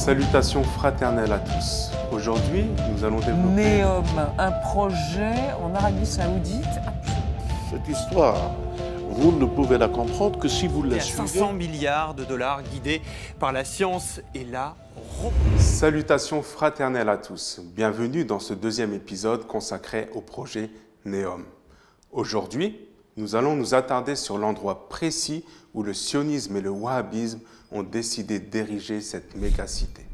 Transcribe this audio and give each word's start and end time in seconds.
Salutations 0.00 0.64
fraternelles 0.64 1.30
à 1.30 1.40
tous. 1.40 1.90
Aujourd'hui, 2.10 2.64
nous 2.90 3.04
allons 3.04 3.20
développer 3.20 3.82
Neom, 3.82 4.04
un 4.38 4.50
projet 4.50 5.52
en 5.62 5.74
Arabie 5.74 6.06
Saoudite. 6.06 6.64
Cette 7.70 7.86
histoire, 7.86 8.52
vous 9.10 9.30
ne 9.32 9.44
pouvez 9.44 9.76
la 9.76 9.88
comprendre 9.88 10.38
que 10.38 10.48
si 10.48 10.68
vous 10.68 10.86
Il 10.86 10.92
y 10.92 10.94
la 10.94 10.96
a 10.96 11.00
suivez. 11.00 11.28
500 11.28 11.52
milliards 11.52 12.14
de 12.14 12.24
dollars 12.24 12.62
guidés 12.62 13.02
par 13.38 13.52
la 13.52 13.62
science 13.62 14.22
et 14.34 14.44
la 14.44 14.74
Salutations 15.58 16.40
fraternelles 16.40 17.10
à 17.10 17.18
tous. 17.18 17.60
Bienvenue 17.62 18.24
dans 18.24 18.40
ce 18.40 18.54
deuxième 18.54 18.94
épisode 18.94 19.46
consacré 19.46 20.08
au 20.14 20.22
projet 20.22 20.70
Neom. 21.04 21.44
Aujourd'hui, 22.10 22.88
nous 23.16 23.34
allons 23.34 23.56
nous 23.56 23.74
attarder 23.74 24.16
sur 24.16 24.38
l'endroit 24.38 24.88
précis 24.88 25.44
où 25.74 25.82
le 25.82 25.94
sionisme 25.94 26.56
et 26.56 26.60
le 26.60 26.70
wahhabisme 26.70 27.40
ont 27.72 27.82
décidé 27.82 28.38
d'ériger 28.38 29.00
cette 29.00 29.36
mégacité. 29.36 30.04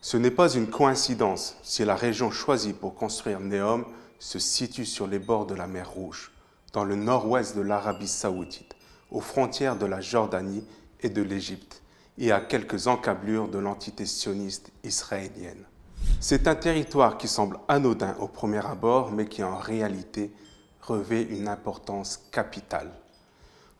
Ce 0.00 0.16
n'est 0.16 0.30
pas 0.30 0.52
une 0.52 0.68
coïncidence 0.68 1.56
si 1.62 1.84
la 1.84 1.94
région 1.94 2.30
choisie 2.30 2.72
pour 2.72 2.94
construire 2.94 3.40
Neom 3.40 3.84
se 4.18 4.38
situe 4.38 4.86
sur 4.86 5.06
les 5.06 5.18
bords 5.18 5.46
de 5.46 5.54
la 5.54 5.66
mer 5.66 5.90
Rouge, 5.90 6.32
dans 6.72 6.84
le 6.84 6.96
nord-ouest 6.96 7.56
de 7.56 7.60
l'Arabie 7.60 8.08
saoudite, 8.08 8.74
aux 9.10 9.20
frontières 9.20 9.76
de 9.76 9.86
la 9.86 10.00
Jordanie 10.00 10.64
et 11.00 11.08
de 11.08 11.22
l'Égypte, 11.22 11.82
et 12.18 12.32
à 12.32 12.40
quelques 12.40 12.86
encablures 12.86 13.48
de 13.48 13.58
l'entité 13.58 14.06
sioniste 14.06 14.70
israélienne. 14.84 15.64
C'est 16.20 16.48
un 16.48 16.54
territoire 16.54 17.16
qui 17.16 17.28
semble 17.28 17.58
anodin 17.68 18.16
au 18.18 18.28
premier 18.28 18.64
abord, 18.66 19.12
mais 19.12 19.26
qui 19.26 19.42
en 19.42 19.56
réalité 19.56 20.32
revêt 20.82 21.22
une 21.22 21.48
importance 21.48 22.28
capitale. 22.30 22.90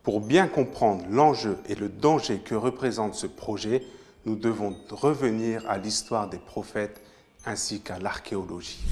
Pour 0.03 0.20
bien 0.20 0.48
comprendre 0.48 1.05
l'enjeu 1.11 1.58
et 1.69 1.75
le 1.75 1.89
danger 1.89 2.39
que 2.39 2.55
représente 2.55 3.14
ce 3.14 3.27
projet, 3.27 3.84
nous 4.25 4.36
devons 4.36 4.77
revenir 4.91 5.69
à 5.69 5.78
l'histoire 5.78 6.28
des 6.28 6.39
prophètes 6.39 7.00
ainsi 7.45 7.80
qu'à 7.80 7.98
l'archéologie. 7.98 8.84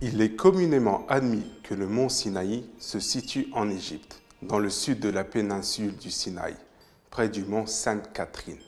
Il 0.00 0.20
est 0.20 0.36
communément 0.36 1.06
admis 1.08 1.44
que 1.62 1.74
le 1.74 1.86
mont 1.86 2.08
Sinaï 2.08 2.64
se 2.78 3.00
situe 3.00 3.48
en 3.52 3.68
Égypte, 3.68 4.20
dans 4.42 4.58
le 4.58 4.70
sud 4.70 5.00
de 5.00 5.08
la 5.08 5.24
péninsule 5.24 5.96
du 5.96 6.10
Sinaï, 6.10 6.54
près 7.10 7.28
du 7.28 7.44
mont 7.44 7.66
Sainte-Catherine. 7.66 8.58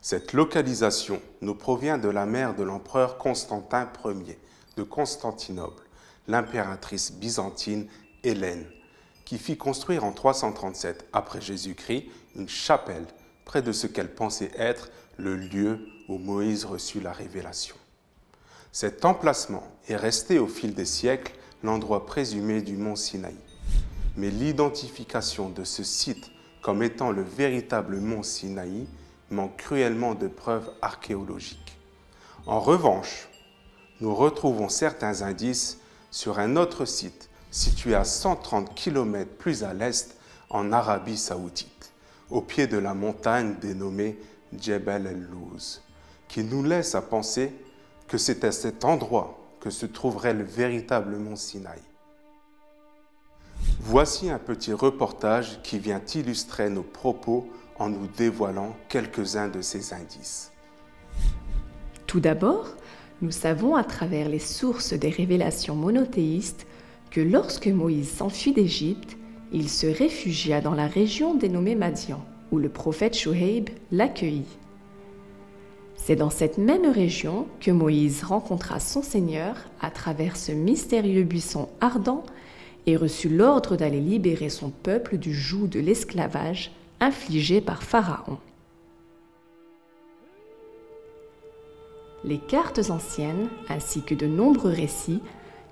Cette 0.00 0.32
localisation 0.32 1.20
nous 1.40 1.54
provient 1.54 1.98
de 1.98 2.08
la 2.08 2.26
mère 2.26 2.54
de 2.54 2.62
l'empereur 2.62 3.18
Constantin 3.18 3.88
Ier 4.04 4.38
de 4.76 4.82
Constantinople, 4.82 5.82
l'impératrice 6.28 7.12
byzantine 7.12 7.88
Hélène, 8.24 8.66
qui 9.24 9.38
fit 9.38 9.56
construire 9.56 10.04
en 10.04 10.12
337 10.12 11.06
après 11.12 11.40
Jésus-Christ 11.40 12.06
une 12.36 12.48
chapelle 12.48 13.06
près 13.44 13.62
de 13.62 13.72
ce 13.72 13.86
qu'elle 13.86 14.14
pensait 14.14 14.50
être 14.56 14.90
le 15.16 15.36
lieu 15.36 15.80
où 16.08 16.18
Moïse 16.18 16.64
reçut 16.64 17.00
la 17.00 17.12
révélation. 17.12 17.76
Cet 18.72 19.04
emplacement 19.04 19.64
est 19.88 19.96
resté 19.96 20.38
au 20.38 20.46
fil 20.46 20.74
des 20.74 20.84
siècles 20.84 21.32
l'endroit 21.62 22.06
présumé 22.06 22.62
du 22.62 22.76
mont 22.76 22.96
Sinaï. 22.96 23.34
Mais 24.16 24.30
l'identification 24.30 25.48
de 25.48 25.64
ce 25.64 25.82
site 25.82 26.30
comme 26.62 26.82
étant 26.82 27.10
le 27.10 27.22
véritable 27.22 27.98
mont 27.98 28.22
Sinaï 28.22 28.86
manque 29.30 29.56
cruellement 29.56 30.14
de 30.14 30.28
preuves 30.28 30.70
archéologiques. 30.82 31.76
En 32.46 32.60
revanche, 32.60 33.28
nous 34.00 34.14
retrouvons 34.14 34.68
certains 34.68 35.22
indices 35.22 35.78
sur 36.10 36.38
un 36.38 36.56
autre 36.56 36.84
site 36.84 37.28
situé 37.50 37.94
à 37.94 38.04
130 38.04 38.74
km 38.74 39.30
plus 39.38 39.62
à 39.64 39.74
l'est 39.74 40.16
en 40.50 40.72
Arabie 40.72 41.16
saoudite, 41.16 41.92
au 42.30 42.40
pied 42.40 42.66
de 42.66 42.78
la 42.78 42.94
montagne 42.94 43.56
dénommée 43.60 44.18
Djebel 44.58 45.06
el-Louz, 45.06 45.82
qui 46.28 46.44
nous 46.44 46.62
laisse 46.62 46.94
à 46.94 47.02
penser 47.02 47.52
que 48.06 48.18
c'est 48.18 48.44
à 48.44 48.52
cet 48.52 48.84
endroit 48.84 49.38
que 49.60 49.70
se 49.70 49.86
trouverait 49.86 50.34
le 50.34 50.44
véritable 50.44 51.16
mont 51.16 51.36
Sinaï. 51.36 51.80
Voici 53.80 54.30
un 54.30 54.38
petit 54.38 54.72
reportage 54.72 55.60
qui 55.62 55.78
vient 55.78 56.02
illustrer 56.14 56.70
nos 56.70 56.82
propos 56.82 57.48
en 57.78 57.88
nous 57.88 58.06
dévoilant 58.16 58.74
quelques-uns 58.88 59.48
de 59.48 59.62
ces 59.62 59.92
indices. 59.92 60.50
Tout 62.06 62.20
d'abord, 62.20 62.66
nous 63.20 63.30
savons 63.30 63.76
à 63.76 63.84
travers 63.84 64.28
les 64.28 64.38
sources 64.38 64.92
des 64.92 65.10
révélations 65.10 65.74
monothéistes 65.74 66.66
que 67.10 67.20
lorsque 67.20 67.68
Moïse 67.68 68.10
s'enfuit 68.10 68.52
d'Égypte, 68.52 69.16
il 69.52 69.68
se 69.68 69.86
réfugia 69.86 70.60
dans 70.60 70.74
la 70.74 70.86
région 70.86 71.34
dénommée 71.34 71.74
Madian, 71.74 72.24
où 72.52 72.58
le 72.58 72.68
prophète 72.68 73.16
Shoaib 73.16 73.70
l'accueillit. 73.90 74.58
C'est 75.96 76.16
dans 76.16 76.30
cette 76.30 76.58
même 76.58 76.90
région 76.90 77.46
que 77.60 77.70
Moïse 77.70 78.22
rencontra 78.22 78.80
son 78.80 79.02
Seigneur 79.02 79.56
à 79.80 79.90
travers 79.90 80.36
ce 80.36 80.52
mystérieux 80.52 81.24
buisson 81.24 81.68
ardent 81.80 82.24
et 82.86 82.96
reçut 82.96 83.28
l'ordre 83.28 83.76
d'aller 83.76 84.00
libérer 84.00 84.48
son 84.48 84.70
peuple 84.70 85.18
du 85.18 85.34
joug 85.34 85.66
de 85.66 85.80
l'esclavage 85.80 86.72
infligé 87.00 87.60
par 87.60 87.82
Pharaon. 87.82 88.38
Les 92.24 92.38
cartes 92.38 92.90
anciennes, 92.90 93.48
ainsi 93.68 94.02
que 94.02 94.14
de 94.14 94.26
nombreux 94.26 94.72
récits, 94.72 95.20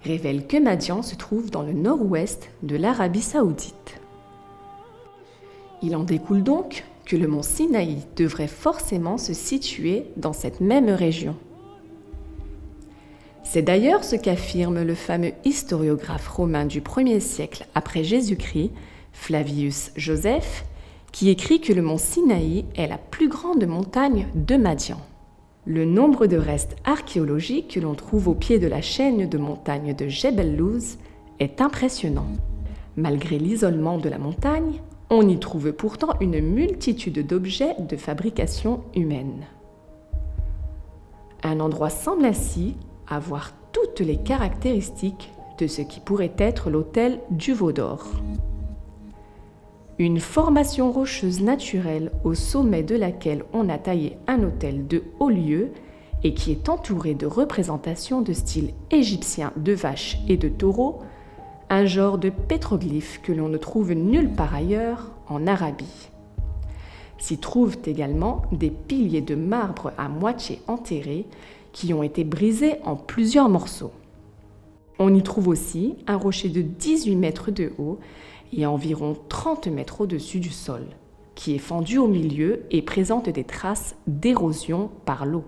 révèlent 0.06 0.47
que 0.47 0.56
Madian 0.56 1.03
se 1.03 1.15
trouve 1.15 1.50
dans 1.50 1.62
le 1.62 1.72
nord-ouest 1.72 2.50
de 2.62 2.77
l'Arabie 2.77 3.21
saoudite. 3.21 4.00
Il 5.83 5.94
en 5.94 6.05
découle 6.05 6.43
donc 6.43 6.84
que 7.05 7.17
le 7.17 7.28
mont 7.28 7.43
Sinaï 7.43 7.99
devrait 8.16 8.49
forcément 8.49 9.19
se 9.19 9.34
situer 9.34 10.06
dans 10.16 10.33
cette 10.33 10.61
même 10.61 10.89
région. 10.89 11.37
C'est 13.45 13.62
d'ailleurs 13.62 14.03
ce 14.03 14.16
qu'affirme 14.16 14.83
le 14.83 14.95
fameux 14.95 15.33
historiographe 15.45 16.28
romain 16.28 16.65
du 16.65 16.81
1er 16.81 17.21
siècle 17.21 17.66
après 17.75 18.03
Jésus-Christ, 18.03 18.72
Flavius 19.12 19.93
Joseph, 19.97 20.65
qui 21.12 21.31
écrit 21.31 21.61
que 21.61 21.72
le 21.72 21.81
mont 21.81 21.97
Sinaï 21.97 22.65
est 22.75 22.89
la 22.89 22.99
plus 22.99 23.28
grande 23.28 23.65
montagne 23.66 24.27
de 24.34 24.56
Madian. 24.56 25.00
Le 25.69 25.84
nombre 25.84 26.28
de 26.28 26.37
restes 26.37 26.77
archéologiques 26.84 27.75
que 27.75 27.81
l'on 27.81 27.94
trouve 27.94 28.28
au 28.28 28.34
pied 28.34 28.60
de 28.60 28.69
la 28.69 28.81
chaîne 28.81 29.28
de 29.28 29.37
montagnes 29.37 29.97
de 29.97 30.06
Jebel 30.06 30.56
Louz 30.56 30.97
est 31.41 31.60
impressionnant. 31.60 32.28
Malgré 32.97 33.37
l'isolement 33.37 33.99
de 33.99 34.09
la 34.09 34.19
montagne, 34.19 34.81
on 35.10 35.28
y 35.28 35.41
trouve 35.41 35.72
pourtant 35.72 36.10
une 36.21 36.41
multitude 36.41 37.27
d'objets 37.27 37.75
de 37.81 37.97
fabrication 37.97 38.84
humaine. 38.94 39.44
Un 41.43 41.59
endroit 41.59 41.91
semble 41.91 42.27
ainsi 42.27 42.77
avoir 43.09 43.53
toutes 43.72 43.98
les 43.98 44.19
caractéristiques 44.19 45.33
de 45.59 45.66
ce 45.66 45.83
qui 45.83 45.98
pourrait 45.98 46.34
être 46.38 46.71
l'hôtel 46.71 47.19
du 47.31 47.53
Veau 47.53 47.72
d'Or. 47.72 48.06
Une 49.99 50.21
formation 50.21 50.93
rocheuse 50.93 51.41
naturelle 51.41 52.12
au 52.23 52.34
sommet 52.34 52.83
de 52.83 52.95
laquelle 52.95 53.45
on 53.55 53.71
a 53.71 53.79
taillé 53.79 54.19
un 54.27 54.43
hôtel 54.43 54.87
de 54.87 55.03
haut 55.21 55.31
lieu 55.31 55.71
et 56.23 56.34
qui 56.34 56.53
est 56.53 56.69
entouré 56.69 57.15
de 57.15 57.25
représentations 57.25 58.21
de 58.21 58.34
style 58.34 58.75
égyptien 58.91 59.53
de 59.57 59.73
vaches 59.73 60.19
et 60.29 60.37
de 60.37 60.51
taureaux, 60.51 61.01
un 61.71 61.87
genre 61.87 62.19
de 62.19 62.29
pétroglyphe 62.29 63.23
que 63.23 63.33
l'on 63.33 63.49
ne 63.49 63.57
trouve 63.57 63.95
nulle 63.95 64.29
part 64.29 64.55
ailleurs 64.55 65.12
en 65.29 65.47
Arabie. 65.47 66.11
S'y 67.17 67.39
trouvent 67.39 67.78
également 67.87 68.43
des 68.53 68.71
piliers 68.71 69.23
de 69.23 69.34
marbre 69.34 69.93
à 69.97 70.11
moitié 70.11 70.60
enterrés 70.69 71.25
qui 71.72 71.95
ont 71.95 72.03
été 72.03 72.22
brisés 72.22 72.77
en 72.84 72.97
plusieurs 72.97 73.48
morceaux. 73.48 73.93
On 74.98 75.15
y 75.15 75.22
trouve 75.22 75.48
aussi 75.48 75.95
un 76.07 76.16
rocher 76.16 76.51
de 76.51 76.60
18 76.60 77.16
mètres 77.16 77.51
de 77.51 77.72
haut 77.78 77.98
et 78.53 78.66
environ 78.66 79.16
30 79.28 79.69
mètres 79.69 80.01
au-dessus 80.01 80.41
du 80.41 80.51
sol, 80.51 80.83
qui 81.34 81.54
est 81.54 81.59
fendu 81.59 81.98
au 81.98 82.07
milieu 82.07 82.63
et 82.71 82.83
présente 82.83 83.28
des 83.28 83.45
traces 83.45 83.97
d'érosion 84.07 84.91
par 85.04 85.27
l'eau. 85.27 85.45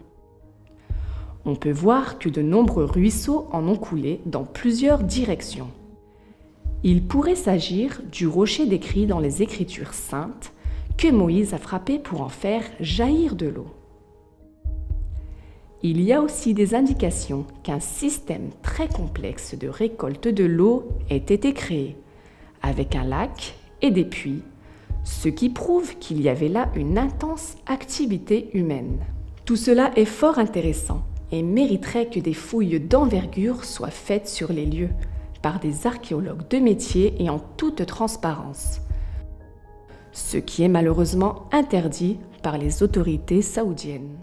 On 1.44 1.54
peut 1.54 1.72
voir 1.72 2.18
que 2.18 2.28
de 2.28 2.42
nombreux 2.42 2.84
ruisseaux 2.84 3.48
en 3.52 3.66
ont 3.68 3.76
coulé 3.76 4.20
dans 4.26 4.44
plusieurs 4.44 5.02
directions. 5.02 5.68
Il 6.84 7.06
pourrait 7.06 7.34
s'agir 7.34 8.02
du 8.12 8.26
rocher 8.26 8.66
décrit 8.66 9.06
dans 9.06 9.18
les 9.18 9.42
Écritures 9.42 9.94
saintes 9.94 10.52
que 10.96 11.08
Moïse 11.08 11.54
a 11.54 11.58
frappé 11.58 11.98
pour 11.98 12.20
en 12.20 12.28
faire 12.28 12.62
jaillir 12.80 13.34
de 13.34 13.46
l'eau. 13.46 13.68
Il 15.82 16.02
y 16.02 16.12
a 16.12 16.20
aussi 16.20 16.54
des 16.54 16.74
indications 16.74 17.46
qu'un 17.62 17.78
système 17.78 18.50
très 18.62 18.88
complexe 18.88 19.56
de 19.56 19.68
récolte 19.68 20.26
de 20.26 20.44
l'eau 20.44 20.88
ait 21.08 21.16
été 21.16 21.52
créé, 21.52 21.96
avec 22.62 22.96
un 22.96 23.04
lac 23.04 23.54
et 23.82 23.90
des 23.90 24.04
puits, 24.04 24.42
ce 25.04 25.28
qui 25.28 25.48
prouve 25.48 25.96
qu'il 25.98 26.20
y 26.20 26.28
avait 26.28 26.48
là 26.48 26.70
une 26.74 26.98
intense 26.98 27.56
activité 27.66 28.50
humaine. 28.52 28.98
Tout 29.44 29.56
cela 29.56 29.90
est 29.96 30.04
fort 30.04 30.38
intéressant 30.38 31.02
et 31.32 31.42
mériterait 31.42 32.08
que 32.08 32.20
des 32.20 32.34
fouilles 32.34 32.80
d'envergure 32.80 33.64
soient 33.64 33.90
faites 33.90 34.28
sur 34.28 34.52
les 34.52 34.66
lieux 34.66 34.90
par 35.42 35.60
des 35.60 35.86
archéologues 35.86 36.48
de 36.48 36.58
métier 36.58 37.14
et 37.22 37.30
en 37.30 37.38
toute 37.38 37.86
transparence, 37.86 38.80
ce 40.12 40.36
qui 40.36 40.62
est 40.62 40.68
malheureusement 40.68 41.48
interdit 41.52 42.18
par 42.42 42.58
les 42.58 42.82
autorités 42.82 43.42
saoudiennes. 43.42 44.18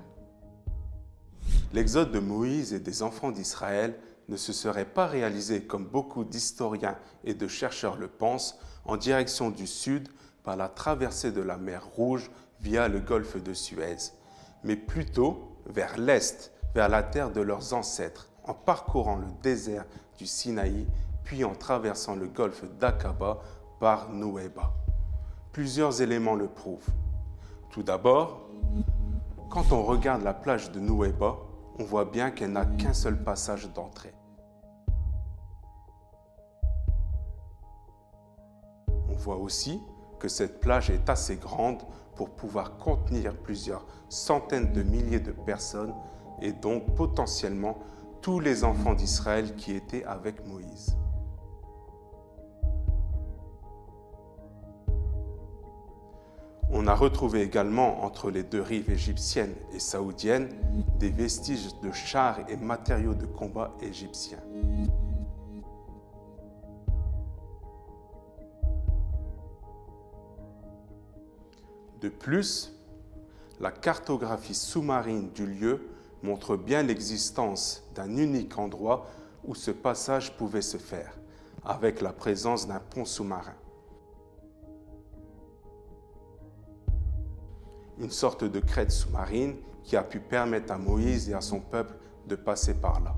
l'exode 1.74 2.12
de 2.12 2.20
Moïse 2.20 2.74
et 2.74 2.80
des 2.80 3.04
enfants 3.04 3.32
d'Israël 3.32 3.96
ne 4.28 4.38
se 4.38 4.54
serait 4.54 4.86
pas 4.86 5.08
réalisé 5.08 5.64
comme 5.64 5.86
beaucoup 5.86 6.24
d'historiens 6.24 6.98
et 7.24 7.34
de 7.34 7.48
chercheurs 7.48 7.98
le 7.98 8.08
pensent 8.08 8.58
en 8.86 8.98
direction 8.98 9.50
du 9.50 9.68
sud 9.68 10.10
par 10.44 10.56
la 10.56 10.70
traversée 10.70 11.32
de 11.32 11.42
la 11.42 11.58
mer 11.58 11.86
Rouge 11.86 12.32
via 12.60 12.88
le 12.88 13.00
golfe 13.00 13.42
de 13.42 13.54
Suez, 13.54 14.12
mais 14.64 14.76
plutôt 14.76 15.58
vers 15.66 15.98
l'est, 15.98 16.52
vers 16.74 16.90
la 16.90 17.04
terre 17.04 17.32
de 17.32 17.42
leurs 17.42 17.74
ancêtres, 17.74 18.30
en 18.44 18.54
parcourant 18.54 19.18
le 19.18 19.28
désert 19.42 19.86
du 20.18 20.26
Sinaï, 20.26 20.86
puis 21.24 21.44
en 21.44 21.56
traversant 21.56 22.16
le 22.16 22.28
golfe 22.28 22.64
d'Aqaba 22.80 23.40
par 23.80 24.10
Nouéba. 24.10 24.74
Plusieurs 25.52 26.02
éléments 26.02 26.36
le 26.36 26.48
prouvent. 26.48 26.90
Tout 27.72 27.84
d'abord, 27.84 28.50
quand 29.50 29.72
on 29.72 29.84
regarde 29.84 30.24
la 30.24 30.34
plage 30.34 30.72
de 30.72 30.80
Nouéba, 30.80 31.38
on 31.78 31.84
voit 31.84 32.06
bien 32.06 32.32
qu'elle 32.32 32.52
n'a 32.52 32.66
qu'un 32.66 32.94
seul 32.94 33.22
passage 33.22 33.72
d'entrée. 33.74 34.14
On 39.10 39.16
voit 39.18 39.38
aussi 39.38 39.82
que 40.20 40.28
cette 40.28 40.60
plage 40.60 40.90
est 40.90 41.10
assez 41.10 41.36
grande 41.36 41.84
pour 42.16 42.30
pouvoir 42.30 42.78
contenir 42.78 43.36
plusieurs 43.36 43.86
centaines 44.10 44.72
de 44.72 44.84
milliers 44.84 45.20
de 45.20 45.32
personnes 45.32 45.94
et 46.42 46.54
donc 46.54 46.96
potentiellement 46.96 47.78
tous 48.22 48.40
les 48.40 48.64
enfants 48.64 48.94
d'Israël 48.94 49.56
qui 49.56 49.74
étaient 49.74 50.06
avec 50.06 50.46
Moïse. 50.48 50.98
On 56.86 56.88
a 56.88 56.94
retrouvé 56.94 57.42
également 57.42 58.04
entre 58.04 58.30
les 58.30 58.44
deux 58.44 58.62
rives 58.62 58.92
égyptiennes 58.92 59.56
et 59.74 59.80
saoudiennes 59.80 60.50
des 61.00 61.10
vestiges 61.10 61.70
de 61.82 61.92
chars 61.92 62.42
et 62.48 62.58
matériaux 62.58 63.16
de 63.16 63.26
combat 63.26 63.74
égyptiens. 63.82 64.38
De 72.02 72.10
plus, 72.10 72.72
la 73.60 73.72
cartographie 73.72 74.54
sous-marine 74.54 75.32
du 75.32 75.48
lieu 75.48 75.90
montre 76.22 76.56
bien 76.56 76.84
l'existence 76.84 77.84
d'un 77.96 78.16
unique 78.16 78.60
endroit 78.60 79.08
où 79.44 79.56
ce 79.56 79.72
passage 79.72 80.38
pouvait 80.38 80.62
se 80.62 80.78
faire, 80.78 81.18
avec 81.66 82.02
la 82.02 82.14
présence 82.14 82.68
d'un 82.68 82.80
pont 82.80 83.06
sous-marin. 83.06 83.56
Une 88.00 88.12
sorte 88.12 88.44
de 88.44 88.60
crête 88.60 88.92
sous-marine 88.92 89.56
qui 89.84 89.96
a 89.96 90.04
pu 90.04 90.20
permettre 90.20 90.74
à 90.74 90.78
Moïse 90.78 91.30
et 91.30 91.34
à 91.34 91.42
son 91.42 91.60
peuple 91.60 91.96
de 92.28 92.36
passer 92.36 92.74
par 92.74 93.00
là. 93.02 93.16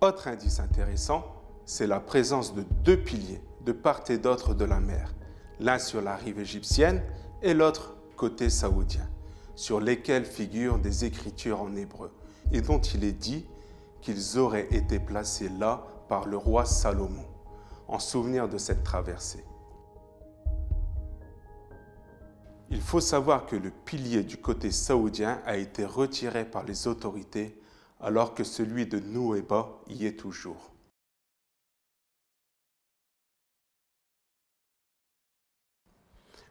Autre 0.00 0.28
indice 0.28 0.60
intéressant, 0.60 1.24
c'est 1.64 1.88
la 1.88 1.98
présence 1.98 2.54
de 2.54 2.64
deux 2.84 2.96
piliers 2.96 3.42
de 3.64 3.72
part 3.72 4.02
et 4.08 4.18
d'autre 4.18 4.54
de 4.54 4.64
la 4.64 4.78
mer, 4.80 5.12
l'un 5.60 5.78
sur 5.78 6.00
la 6.00 6.14
rive 6.14 6.38
égyptienne 6.38 7.02
et 7.42 7.52
l'autre 7.52 7.96
côté 8.16 8.48
saoudien, 8.48 9.06
sur 9.56 9.80
lesquels 9.80 10.24
figurent 10.24 10.78
des 10.78 11.04
écritures 11.04 11.60
en 11.60 11.74
hébreu, 11.74 12.12
et 12.52 12.60
dont 12.60 12.80
il 12.80 13.04
est 13.04 13.12
dit 13.12 13.44
qu'ils 14.00 14.38
auraient 14.38 14.68
été 14.74 14.98
placés 14.98 15.48
là 15.48 15.86
par 16.08 16.26
le 16.26 16.36
roi 16.36 16.64
Salomon, 16.64 17.26
en 17.86 17.98
souvenir 17.98 18.48
de 18.48 18.58
cette 18.58 18.84
traversée. 18.84 19.44
Il 22.70 22.82
faut 22.82 23.00
savoir 23.00 23.46
que 23.46 23.56
le 23.56 23.70
pilier 23.70 24.22
du 24.22 24.36
côté 24.36 24.70
saoudien 24.70 25.40
a 25.46 25.56
été 25.56 25.84
retiré 25.84 26.44
par 26.44 26.64
les 26.64 26.86
autorités 26.86 27.58
alors 28.00 28.34
que 28.34 28.44
celui 28.44 28.86
de 28.86 29.00
Nouéba 29.00 29.80
y 29.88 30.06
est 30.06 30.18
toujours. 30.18 30.70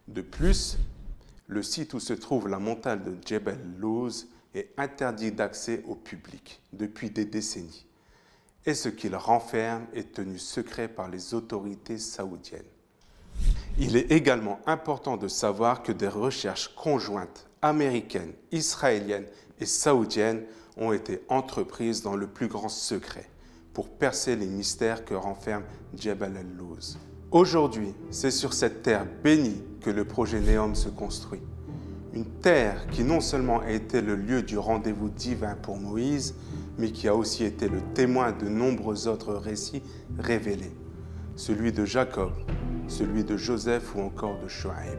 De 0.07 0.21
plus, 0.21 0.77
le 1.47 1.61
site 1.61 1.93
où 1.93 1.99
se 1.99 2.13
trouve 2.13 2.47
la 2.47 2.59
montagne 2.59 3.03
de 3.03 3.17
Jebel 3.25 3.59
Louz 3.77 4.27
est 4.53 4.71
interdit 4.77 5.31
d'accès 5.31 5.83
au 5.87 5.95
public 5.95 6.61
depuis 6.73 7.09
des 7.09 7.25
décennies, 7.25 7.85
et 8.65 8.73
ce 8.73 8.89
qu'il 8.89 9.15
renferme 9.15 9.85
est 9.93 10.13
tenu 10.13 10.37
secret 10.37 10.87
par 10.87 11.09
les 11.09 11.33
autorités 11.33 11.97
saoudiennes. 11.97 12.63
Il 13.77 13.95
est 13.95 14.11
également 14.11 14.59
important 14.65 15.17
de 15.17 15.27
savoir 15.27 15.83
que 15.83 15.91
des 15.91 16.07
recherches 16.07 16.73
conjointes 16.75 17.47
américaines, 17.61 18.33
israéliennes 18.51 19.27
et 19.59 19.65
saoudiennes 19.65 20.43
ont 20.77 20.91
été 20.91 21.21
entreprises 21.29 22.01
dans 22.01 22.15
le 22.15 22.27
plus 22.27 22.47
grand 22.47 22.69
secret 22.69 23.29
pour 23.73 23.89
percer 23.89 24.35
les 24.35 24.47
mystères 24.47 25.05
que 25.05 25.13
renferme 25.13 25.63
Jebel 25.95 26.35
el-Louz. 26.37 26.97
Aujourd'hui, 27.29 27.93
c'est 28.09 28.31
sur 28.31 28.53
cette 28.53 28.81
terre 28.81 29.05
bénie 29.23 29.61
que 29.81 29.89
le 29.89 30.05
projet 30.05 30.39
Néom 30.39 30.73
se 30.75 30.89
construit. 30.89 31.41
Une 32.17 32.25
terre 32.25 32.87
qui 32.87 33.03
non 33.03 33.21
seulement 33.21 33.59
a 33.59 33.69
été 33.69 34.01
le 34.01 34.15
lieu 34.15 34.41
du 34.41 34.57
rendez-vous 34.57 35.07
divin 35.07 35.53
pour 35.53 35.77
Moïse, 35.77 36.33
mais 36.79 36.89
qui 36.89 37.07
a 37.07 37.15
aussi 37.15 37.43
été 37.43 37.69
le 37.69 37.79
témoin 37.93 38.31
de 38.31 38.49
nombreux 38.49 39.07
autres 39.07 39.35
récits 39.35 39.83
révélés. 40.17 40.75
Celui 41.35 41.71
de 41.71 41.85
Jacob, 41.85 42.31
celui 42.87 43.23
de 43.23 43.37
Joseph 43.37 43.93
ou 43.93 43.99
encore 44.01 44.39
de 44.39 44.47
Shoaib. 44.47 44.97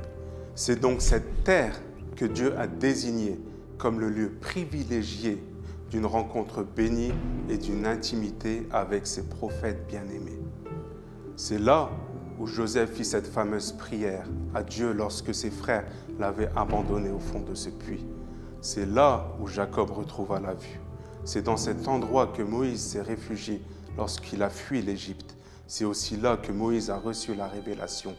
C'est 0.54 0.78
donc 0.78 1.02
cette 1.02 1.42
terre 1.42 1.82
que 2.14 2.24
Dieu 2.24 2.56
a 2.56 2.68
désignée 2.68 3.40
comme 3.78 3.98
le 3.98 4.10
lieu 4.10 4.30
privilégié 4.40 5.42
d'une 5.90 6.06
rencontre 6.06 6.62
bénie 6.62 7.12
et 7.50 7.58
d'une 7.58 7.84
intimité 7.84 8.68
avec 8.70 9.08
ses 9.08 9.24
prophètes 9.24 9.88
bien-aimés. 9.88 10.38
C'est 11.34 11.58
là 11.58 11.90
où 12.38 12.46
Joseph 12.46 12.92
fit 12.92 13.04
cette 13.04 13.26
fameuse 13.26 13.72
prière 13.72 14.28
à 14.54 14.62
Dieu 14.62 14.92
lorsque 14.92 15.34
ses 15.34 15.50
frères 15.50 15.84
l'avaient 16.18 16.50
abandonné 16.56 17.10
au 17.10 17.18
fond 17.18 17.40
de 17.40 17.54
ce 17.54 17.70
puits. 17.70 18.06
C'est 18.60 18.86
là 18.86 19.28
où 19.40 19.46
Jacob 19.46 19.90
retrouva 19.90 20.40
la 20.40 20.54
vue. 20.54 20.80
C'est 21.24 21.42
dans 21.42 21.56
cet 21.56 21.88
endroit 21.88 22.28
que 22.28 22.42
Moïse 22.42 22.82
s'est 22.82 23.02
réfugié 23.02 23.62
lorsqu'il 23.96 24.42
a 24.42 24.50
fui 24.50 24.82
l'Égypte. 24.82 25.36
C'est 25.66 25.84
aussi 25.84 26.16
là 26.16 26.36
que 26.36 26.52
Moïse 26.52 26.90
a 26.90 26.98
reçu 26.98 27.34
la 27.34 27.46
révélation. 27.46 28.14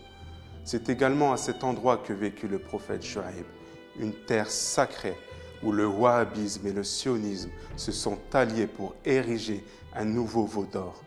C'est 0.63 0.89
également 0.89 1.33
à 1.33 1.37
cet 1.37 1.63
endroit 1.63 1.97
que 1.97 2.13
vécut 2.13 2.47
le 2.47 2.59
prophète 2.59 3.03
Joaib, 3.03 3.45
une 3.99 4.13
terre 4.13 4.51
sacrée 4.51 5.17
où 5.63 5.71
le 5.71 5.87
wahhabisme 5.87 6.67
et 6.67 6.73
le 6.73 6.83
sionisme 6.83 7.49
se 7.75 7.91
sont 7.91 8.19
alliés 8.33 8.67
pour 8.67 8.95
ériger 9.03 9.65
un 9.95 10.05
nouveau 10.05 10.45
veau 10.45 10.65
d'or, 10.65 11.01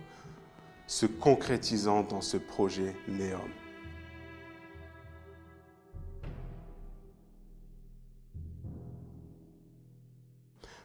se 0.86 1.06
concrétisant 1.06 2.02
dans 2.02 2.20
ce 2.20 2.36
projet 2.36 2.94
Néom. 3.08 3.61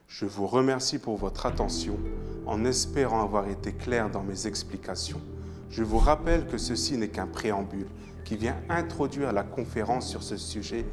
Je 0.08 0.26
vous 0.26 0.48
remercie 0.48 1.00
pour 1.00 1.18
votre 1.18 1.46
attention 1.46 1.98
en 2.46 2.64
espérant 2.64 3.22
avoir 3.22 3.50
été 3.50 3.74
clair 3.74 4.10
dans 4.10 4.24
mes 4.24 4.48
explications. 4.48 5.20
Je 5.70 5.84
vous 5.84 5.98
rappelle 5.98 6.48
que 6.48 6.58
ceci 6.58 6.98
n'est 6.98 7.10
qu'un 7.10 7.28
préambule 7.28 7.88
qui 8.24 8.38
vient 8.38 8.56
introduire 8.70 9.34
la 9.34 9.44
conférence 9.44 10.08
sur 10.08 10.24
ce 10.24 10.38
sujet 10.38 10.86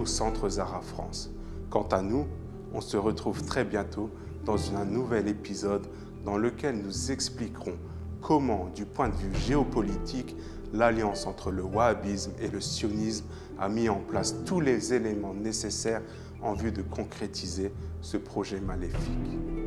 au 0.00 0.06
Centre 0.06 0.48
Zara 0.48 0.80
France. 0.80 1.30
Quant 1.68 1.86
à 1.92 2.00
nous, 2.00 2.26
on 2.72 2.80
se 2.80 2.96
retrouve 2.96 3.44
très 3.44 3.64
bientôt 3.64 4.10
dans 4.46 4.74
un 4.74 4.86
nouvel 4.86 5.28
épisode 5.28 5.86
dans 6.24 6.38
lequel 6.38 6.76
nous 6.82 7.12
expliquerons 7.12 7.76
comment, 8.22 8.70
du 8.74 8.86
point 8.86 9.10
de 9.10 9.16
vue 9.16 9.34
géopolitique, 9.46 10.34
l'alliance 10.72 11.26
entre 11.26 11.50
le 11.50 11.62
wahhabisme 11.62 12.32
et 12.40 12.48
le 12.48 12.60
sionisme 12.62 13.26
a 13.58 13.68
mis 13.68 13.90
en 13.90 14.00
place 14.00 14.34
tous 14.46 14.60
les 14.60 14.94
éléments 14.94 15.34
nécessaires 15.34 16.02
en 16.42 16.54
vue 16.54 16.72
de 16.72 16.82
concrétiser 16.82 17.72
ce 18.00 18.16
projet 18.16 18.60
maléfique. 18.60 19.61